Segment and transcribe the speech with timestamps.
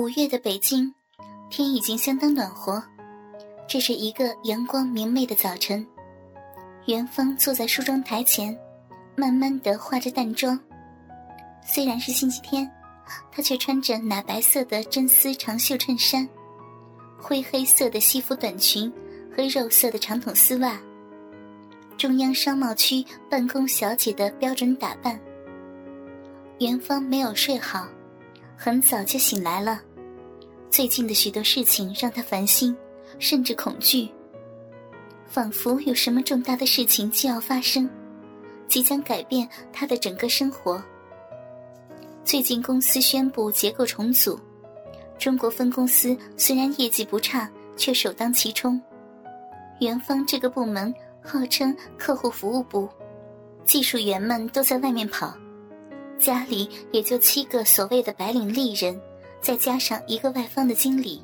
[0.00, 0.94] 五月的北京，
[1.50, 2.82] 天已经相当暖和。
[3.68, 5.86] 这是一个阳光明媚的早晨，
[6.86, 8.58] 元芳坐在梳妆台前，
[9.14, 10.58] 慢慢的化着淡妆。
[11.62, 12.66] 虽然是星期天，
[13.30, 16.26] 她却穿着奶白色的真丝长袖衬衫，
[17.20, 18.90] 灰黑色的西服短裙
[19.36, 20.80] 和肉色的长筒丝袜。
[21.98, 25.20] 中央商贸区办公小姐的标准打扮。
[26.58, 27.86] 元芳没有睡好。
[28.62, 29.80] 很早就醒来了，
[30.70, 32.74] 最近的许多事情让他烦心，
[33.18, 34.08] 甚至恐惧，
[35.26, 37.90] 仿佛有什么重大的事情就要发生，
[38.68, 40.80] 即将改变他的整个生活。
[42.24, 44.38] 最近公司宣布结构重组，
[45.18, 48.80] 中国分公司虽然业绩不差，却首当其冲。
[49.80, 52.88] 元芳这个部门号称客户服务部，
[53.64, 55.34] 技术员们都在外面跑。
[56.16, 59.00] 家里也就七个所谓的白领丽人，
[59.40, 61.22] 再加上一个外方的经理。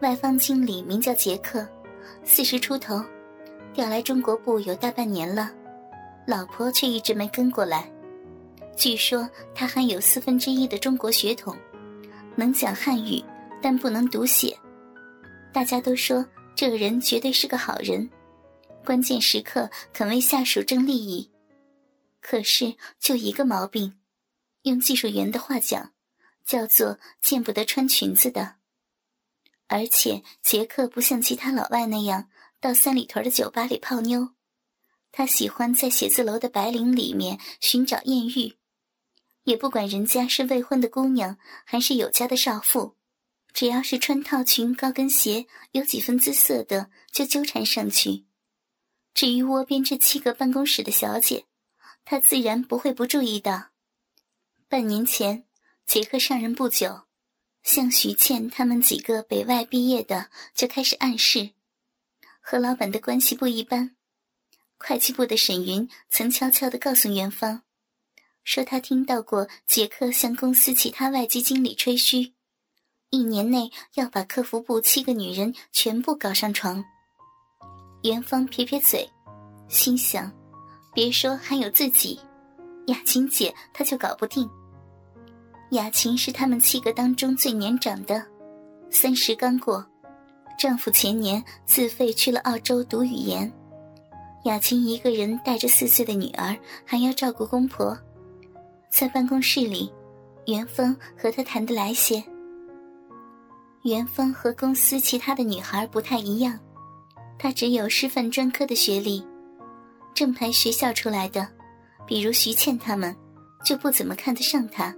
[0.00, 1.66] 外方经理名叫杰克，
[2.24, 3.02] 四十出头，
[3.74, 5.52] 调来中国部有大半年了，
[6.26, 7.90] 老婆却一直没跟过来。
[8.76, 11.56] 据说他还有四分之一的中国血统，
[12.36, 13.20] 能讲汉语，
[13.60, 14.56] 但不能读写。
[15.52, 18.08] 大家都说这个人绝对是个好人，
[18.84, 21.28] 关键时刻肯为下属争利益。
[22.20, 23.92] 可是，就一个毛病，
[24.62, 25.90] 用技术员的话讲，
[26.48, 28.56] 叫做见不得穿裙子的。
[29.66, 34.30] 而且，杰克不像其他老外那样到三里屯的酒吧里泡妞，
[35.12, 38.56] 他喜欢在写字楼的白领里面寻找艳遇，
[39.42, 42.96] 也不管人家是未婚的姑娘还是有家的少妇，
[43.52, 48.24] 只要是穿套裙、高跟鞋、有几分姿色的，就纠缠上去。
[49.12, 51.44] 至于窝边这七个办公室的小姐，
[52.06, 53.68] 他自然不会不注意的。
[54.66, 55.44] 半年前，
[55.88, 57.04] 杰克上任不久，
[57.62, 61.52] 像徐倩他们几个北外毕业的就开始暗示，
[62.40, 63.96] 和老板的关系不一般。
[64.76, 67.62] 会计部的沈云曾悄悄地告诉元芳，
[68.44, 72.34] 说他听到过杰克向公司其他外籍经理吹嘘，
[73.08, 76.84] 一年内要把客服部七个女人全部搞上床。
[78.02, 79.10] 元芳撇撇嘴，
[79.70, 80.30] 心想。
[80.92, 82.20] 别说还有自己，
[82.88, 84.46] 雅琴姐她就搞不定。
[85.70, 88.24] 雅琴是他们七个当中最年长的，
[88.90, 89.84] 三十刚过，
[90.58, 93.52] 丈夫前年自费去了澳洲读语言，
[94.44, 96.56] 雅琴一个人带着四岁的女儿，
[96.86, 97.94] 还要照顾公婆，
[98.90, 99.92] 在办公室里，
[100.46, 102.24] 元芳和她谈得来些。
[103.82, 106.58] 元芳和公司其他的女孩不太一样，
[107.38, 109.22] 她只有师范专科的学历。
[110.14, 111.46] 正牌学校出来的，
[112.06, 113.14] 比如徐倩他们，
[113.62, 114.94] 就不怎么看得上他。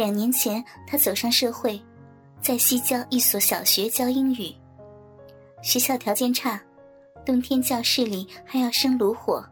[0.00, 1.78] 两年前，他走上社会，
[2.40, 4.50] 在西郊一所小学教英语。
[5.62, 6.58] 学校条件差，
[7.22, 9.44] 冬天教室里还要生炉火。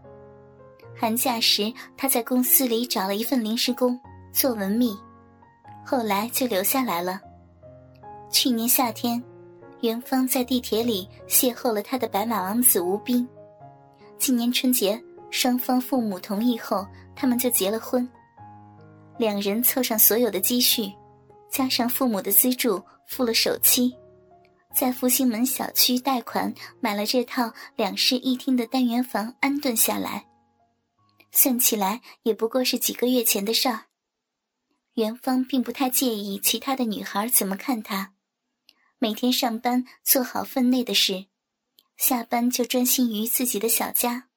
[0.97, 4.01] 寒假时，他在公司里找了一份临时工
[4.33, 4.99] 做文秘，
[5.85, 7.21] 后来就留下来了。
[8.31, 9.23] 去年夏天，
[9.83, 13.29] 元芳在地铁里邂逅了他的白马王子吴斌。
[14.17, 14.99] 今年春节，
[15.31, 18.09] 双方父母同意后，他们就结了婚。
[19.19, 20.93] 两人凑上所有的积蓄，
[21.51, 23.93] 加上父母的资助，付了首期，
[24.75, 30.27] 在复兴门小区贷款买了这套两室一厅的单元房，安顿下来。
[31.33, 33.87] 算起来也不过是几个月前的事儿。
[34.95, 38.15] 元芳并不太介意其他的女孩怎么看他，
[38.99, 41.27] 每天上班做好分内的事。
[41.97, 44.29] 下班就专心于自己的小家。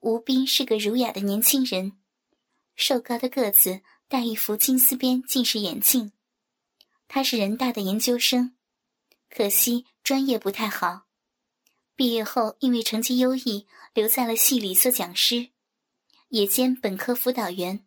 [0.00, 1.92] 吴斌是个儒雅的年轻人，
[2.74, 6.12] 瘦高的个子，戴一副金丝边近视眼镜。
[7.06, 8.56] 他是人大的研究生，
[9.28, 11.06] 可惜专业不太好。
[11.94, 15.50] 毕业后因为成绩优异，留在了系里做讲师，
[16.28, 17.84] 也兼本科辅导员。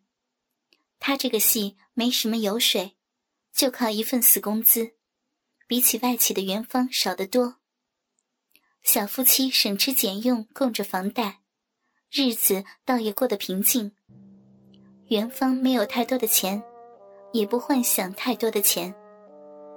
[0.98, 2.96] 他这个系没什么油水，
[3.52, 4.94] 就靠一份死工资，
[5.66, 7.56] 比起外企的元芳少得多。
[8.82, 11.40] 小夫妻省吃俭用供着房贷，
[12.10, 13.96] 日子倒也过得平静。
[15.08, 16.62] 元芳没有太多的钱，
[17.32, 18.92] 也不幻想太多的钱，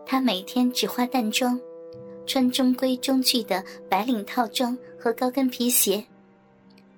[0.06, 1.60] 她每天只化淡妆，
[2.26, 6.04] 穿中规中矩的白领套装和高跟皮鞋，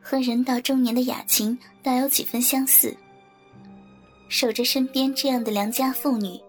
[0.01, 2.95] 和人到中年的雅琴倒有几分相似。
[4.29, 6.39] 守着身边这样的良家妇女，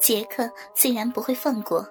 [0.00, 1.86] 杰克自然不会放过。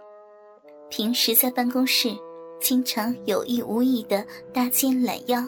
[0.90, 2.16] 平时在办公室。
[2.62, 4.22] 经常有意无意的
[4.54, 5.48] 搭肩揽腰，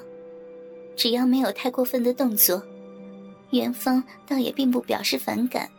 [0.95, 2.63] 只要没有太过分的动作，
[3.51, 5.69] 元芳倒也并不表示反感，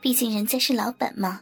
[0.00, 1.40] 毕竟人家是老板嘛。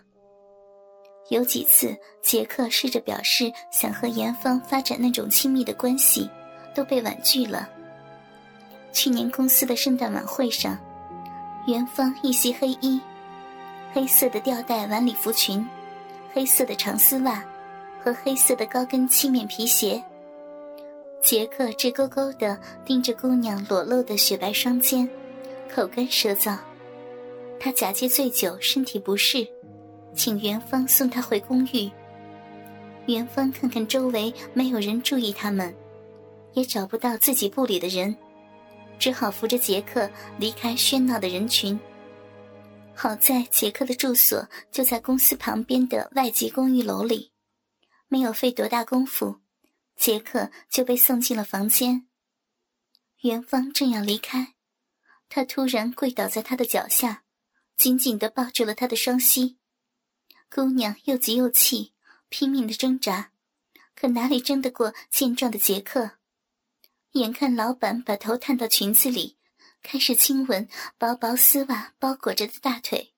[1.30, 6.28] 有几次，杰克试着表示想和元芳发展那种亲密的关系，
[6.74, 7.68] 都被婉拒了。
[8.92, 10.78] 去年公司的圣诞晚会上，
[11.66, 13.00] 元芳一袭黑衣，
[13.92, 15.66] 黑色的吊带晚礼服裙，
[16.32, 17.42] 黑色的长丝袜，
[18.02, 20.02] 和黑色的高跟漆面皮鞋。
[21.22, 25.08] 杰克直勾勾的盯着姑娘裸露的雪白双肩，
[25.74, 26.56] 口干舌燥。
[27.58, 29.44] 他假借醉酒，身体不适，
[30.14, 31.90] 请元芳送他回公寓。
[33.06, 35.74] 元芳看看周围没有人注意他们，
[36.52, 38.14] 也找不到自己部里的人。
[39.00, 41.78] 只好扶着杰克离开喧闹的人群。
[42.94, 47.32] 好在杰克的住所就在公司旁边的外籍公寓楼里，
[48.06, 49.40] 没有费多大功夫，
[49.96, 52.06] 杰克就被送进了房间。
[53.22, 54.54] 元芳正要离开，
[55.34, 57.24] 他突然跪倒在他的脚下，
[57.76, 59.58] 紧紧地抱住了他的双膝。
[60.48, 61.92] 姑娘又急又气，
[62.28, 63.32] 拼命地挣扎，
[63.96, 66.18] 可哪里争得过健壮的杰克？
[67.14, 69.36] 眼看老板把头探到裙子里，
[69.82, 73.12] 开始亲吻薄薄丝袜包裹着的大腿，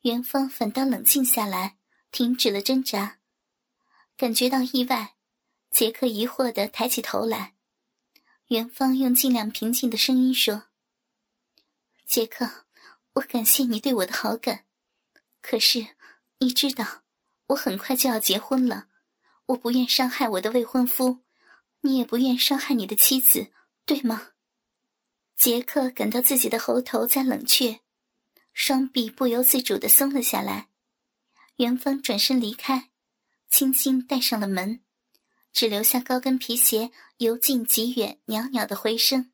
[0.00, 1.76] 元芳反倒冷静下来，
[2.10, 3.18] 停止了挣扎。
[4.16, 5.16] 感觉到意外，
[5.70, 7.52] 杰克疑惑地抬起头来。
[8.46, 10.62] 元芳用尽量平静的声音说
[12.08, 12.64] ：“杰克，
[13.12, 14.64] 我感谢你对我的好感，
[15.42, 15.88] 可是
[16.38, 17.04] 你知道，
[17.48, 18.88] 我很快就要结婚了，
[19.44, 21.20] 我不愿伤害我的未婚夫。”
[21.82, 23.52] 你也不愿伤害你的妻子，
[23.84, 24.32] 对吗？
[25.36, 27.82] 杰克感到自己的喉头在冷却，
[28.52, 30.70] 双臂不由自主的松了下来。
[31.56, 32.90] 元芳转身离开，
[33.48, 34.82] 轻轻带上了门，
[35.52, 39.30] 只留下高跟皮鞋由近及远袅袅的回声。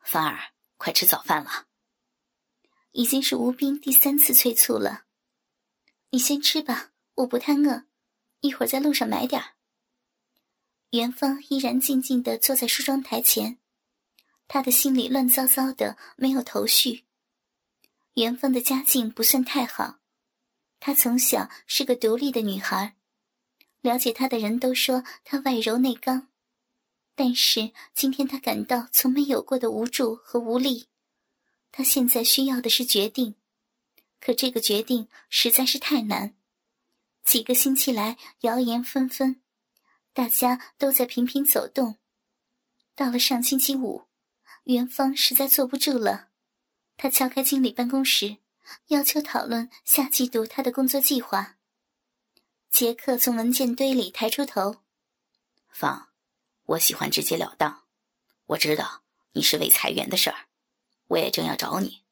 [0.00, 1.66] 芳儿，快吃早饭了。
[2.92, 5.04] 已经是吴斌第三次催促了。
[6.08, 7.84] 你先吃吧，我不太饿，
[8.40, 9.56] 一会儿在路上买点儿。
[10.92, 13.58] 元芳依然静静地坐在梳妆台前，
[14.48, 17.04] 她的心里乱糟糟的，没有头绪。
[18.14, 19.98] 元芳的家境不算太好，
[20.80, 22.96] 她从小是个独立的女孩，
[23.82, 26.29] 了解她的人都说她外柔内刚，
[27.22, 30.88] 但是今天他感到从没有过的无助和无力。
[31.70, 33.34] 他现在需要的是决定，
[34.18, 36.34] 可这个决定实在是太难。
[37.22, 39.42] 几个星期来，谣言纷纷。
[40.14, 41.98] 大家都在频频走动。
[42.94, 44.04] 到了上星期五，
[44.64, 46.30] 元芳实在坐不住了，
[46.96, 48.38] 他敲开经理办公室，
[48.86, 51.58] 要求讨论下季度他的工作计划。
[52.70, 54.76] 杰克从文件堆里抬出头
[55.68, 56.08] ：“芳，
[56.70, 57.84] 我喜欢直截了当。
[58.46, 59.02] 我知道
[59.32, 60.46] 你是为裁员的事儿，
[61.08, 62.04] 我也正要找你。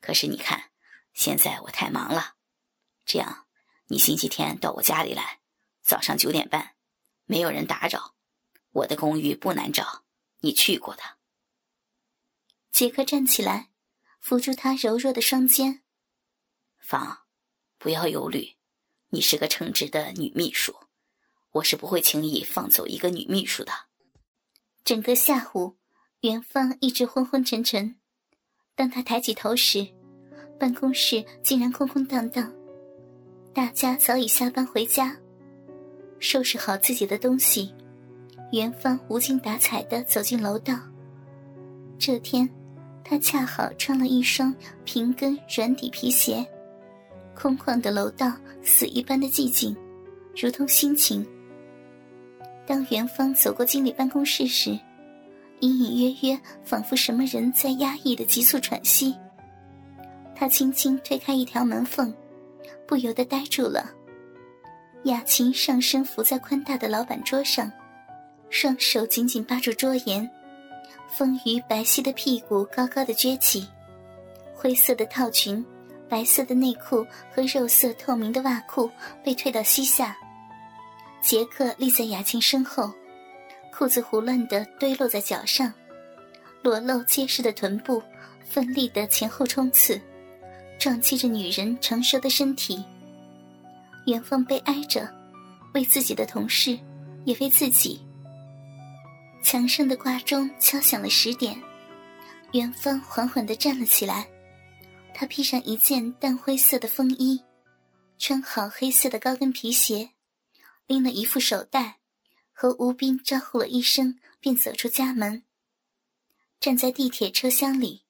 [0.00, 0.70] 可是你看，
[1.14, 2.36] 现在我太忙了。
[3.04, 3.46] 这样，
[3.88, 5.40] 你星期天到我家里来，
[5.82, 6.76] 早上九点半。”
[7.30, 8.14] 没有人打扰，
[8.70, 10.04] 我的公寓不难找，
[10.38, 11.02] 你去过的。
[12.70, 13.70] 杰克站起来，
[14.20, 15.82] 扶住她柔弱的双肩。
[16.78, 17.26] 芳，
[17.76, 18.56] 不要忧虑，
[19.08, 20.74] 你是个称职的女秘书，
[21.50, 23.87] 我是不会轻易放走一个女秘书的。
[24.88, 25.74] 整个下午，
[26.22, 27.94] 元芳一直昏昏沉沉。
[28.74, 29.86] 当他抬起头时，
[30.58, 32.50] 办公室竟然空空荡荡，
[33.52, 35.14] 大家早已下班回家。
[36.20, 37.70] 收拾好自己的东西，
[38.50, 40.80] 元芳无精打采地走进楼道。
[41.98, 42.48] 这天，
[43.04, 46.42] 他恰好穿了一双平跟软底皮鞋。
[47.36, 49.76] 空旷的楼道，死一般的寂静，
[50.34, 51.26] 如同心情。
[52.68, 54.78] 当元芳走过经理办公室时，
[55.60, 59.16] 隐隐约约，仿佛什么人在压抑的急促喘息。
[60.36, 62.14] 他轻轻推开一条门缝，
[62.86, 63.90] 不由得呆住了。
[65.04, 67.72] 雅琴上身伏在宽大的老板桌上，
[68.50, 70.28] 双手紧紧扒住桌沿，
[71.08, 73.66] 丰腴白皙的屁股高高的撅起，
[74.54, 75.64] 灰色的套裙、
[76.06, 78.90] 白色的内裤和肉色透明的袜裤
[79.24, 80.14] 被退到膝下。
[81.28, 82.90] 杰克立在雅琴身后，
[83.70, 85.70] 裤子胡乱地堆落在脚上，
[86.62, 88.02] 裸露结实的臀部
[88.42, 90.00] 奋力地前后冲刺，
[90.78, 92.82] 撞击着女人成熟的身体。
[94.06, 95.06] 元芳悲哀着，
[95.74, 96.78] 为自己的同事，
[97.26, 98.00] 也为自己。
[99.44, 101.62] 墙上的挂钟敲响了十点，
[102.52, 104.26] 元芳缓缓地站了起来。
[105.12, 107.38] 她披上一件淡灰色的风衣，
[108.16, 110.08] 穿好黑色的高跟皮鞋，
[110.88, 112.00] 拎了一副手袋，
[112.52, 115.44] 和吴斌招呼了一声，便走出家门。
[116.58, 118.02] 站在地铁车厢里，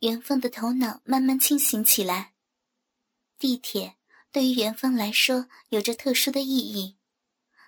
[0.00, 2.32] 元丰的头脑慢慢清醒起来。
[3.38, 3.94] 地铁
[4.32, 6.96] 对于元丰来说有着特殊的意义。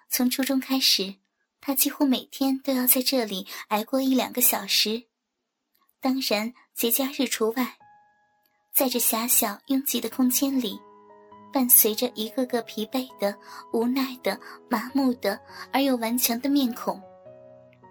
[0.08, 1.14] 从初中开始，
[1.60, 5.04] 他几乎每天都要在这里挨过一两个小时，
[6.00, 7.78] 当然节假日除外。
[8.72, 10.80] 在这狭小拥挤的空间里，
[11.52, 13.34] 伴随着一个个疲惫的、
[13.72, 14.38] 无奈的、
[14.68, 15.38] 麻木的
[15.72, 17.00] 而又顽强的面孔，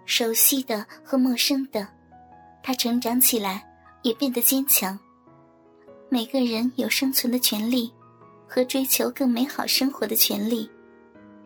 [0.06, 1.86] 熟悉的和陌生的，
[2.62, 3.66] 他成长起来，
[4.02, 4.98] 也变得坚强。
[6.08, 7.92] 每个人有生存的权利，
[8.48, 10.68] 和追求更美好生活的权利，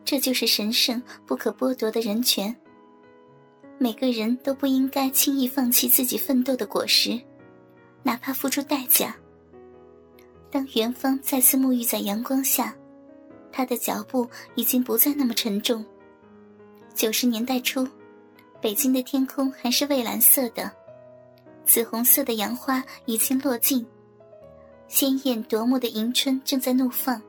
[0.05, 2.55] 这就是神圣不可剥夺的人权。
[3.77, 7.21] 每个人都不应该轻易放弃自己奋斗的果实，
[8.03, 9.15] 哪怕付出代价。
[10.55, 12.73] 当元芳再次沐浴在阳光下，
[13.51, 15.85] 他的脚步已经不再那么沉重。
[16.95, 17.85] 九十年代初，
[18.61, 20.71] 北京的天空还是蔚蓝色的，
[21.65, 23.85] 紫红色的杨花已经落尽。
[24.87, 27.21] 鲜艳夺目的迎春正在怒放，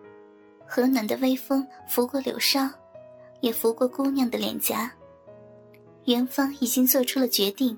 [0.67, 2.70] 和暖的微风拂过柳梢，
[3.41, 4.91] 也拂过姑娘的脸颊。
[6.03, 7.75] 元芳已经做出了决定，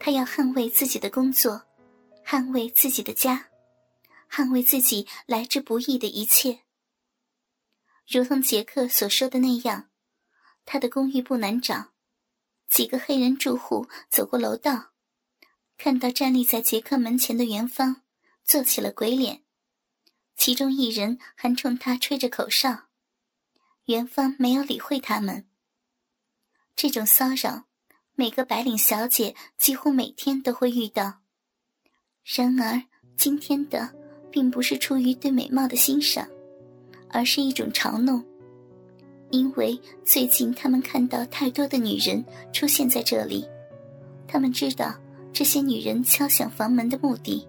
[0.00, 1.62] 她要捍卫自己的工作，
[2.26, 3.46] 捍卫自己的家，
[4.30, 6.60] 捍卫自己来之不易的一切。
[8.06, 9.90] 如同杰克所说的那样，
[10.64, 11.92] 他的公寓不难找。
[12.68, 14.92] 几个黑人住户走过楼道，
[15.76, 18.02] 看到站立在杰克门前的元芳。
[18.42, 19.44] 做起了鬼脸，
[20.34, 22.88] 其中一人还冲他吹着口哨。
[23.84, 25.48] 元芳没有理会他们。
[26.74, 27.66] 这种骚扰，
[28.14, 31.20] 每个白领小姐几乎每天都会遇到。
[32.24, 32.82] 然而，
[33.16, 33.94] 今天的
[34.30, 36.26] 并不是出于对美貌的欣赏，
[37.08, 38.22] 而是一种嘲弄，
[39.30, 43.46] 因为最近他们看到太多的女人出现在这里，
[44.26, 44.94] 他们知道
[45.32, 47.46] 这些女人敲响房门的目的。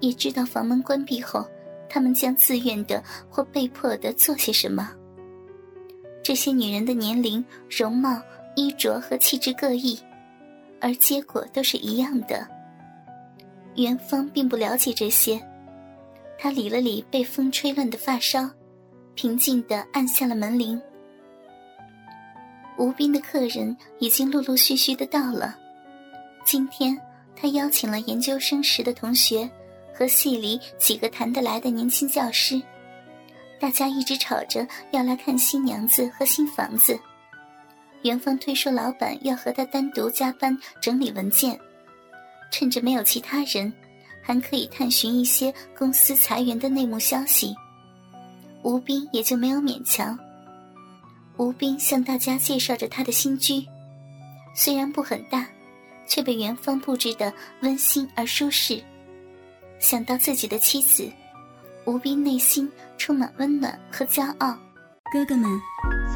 [0.00, 1.46] 也知道房门关闭后，
[1.86, 4.90] 他们将自愿的或被迫的做些什么。
[6.22, 8.18] 这些女人的年龄、容貌、
[8.56, 9.98] 衣着和气质各异，
[10.80, 12.48] 而结果都是一样的。
[13.76, 15.38] 元芳并不了解这些，
[16.42, 18.50] 他理了理被风吹乱的发梢，
[19.14, 20.80] 平静的按下了门铃。
[22.78, 25.54] 吴斌的客人已经陆陆续续的到了。
[26.42, 26.98] 今天
[27.36, 29.48] 他邀请了研究生时的同学。
[29.92, 32.58] 和系里几个谈得来的年轻教师，
[33.58, 36.98] 大家一直吵着要来看新娘子和新房子。
[38.00, 41.60] 元芳推说老板要和他单独加班整理文件，
[42.50, 43.70] 趁着没有其他人，
[44.30, 47.52] 还可以探寻一些公司裁员的内幕消息。
[48.62, 50.16] 吴斌也就没有勉强。
[51.36, 53.66] 吴斌向大家介绍着他的新居，
[54.54, 55.44] 虽然不很大，
[56.06, 57.32] 却被元芳布置的
[57.62, 58.80] 温馨而舒适。
[59.80, 61.10] 想到自己的妻子，
[61.84, 64.56] 吴斌内心充满温暖和骄傲。
[65.12, 65.50] 哥哥们，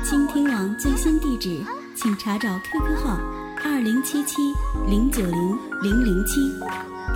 [0.05, 1.61] 倾听网最新地址，
[1.97, 3.19] 请查找 QQ 号
[3.65, 4.41] 二零七七
[4.89, 6.41] 零九零零零七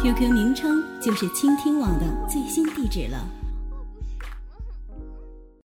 [0.03, 3.38] ，QQ 名称就是倾听网的最新地址了。